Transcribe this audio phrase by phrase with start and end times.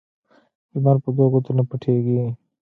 [0.73, 2.21] لمر په دوو ګوتو نه پټېږي